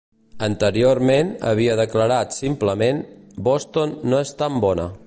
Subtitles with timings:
[0.45, 3.05] Anteriorment havia declarat simplement:
[3.51, 4.93] "Boston no és tan bona".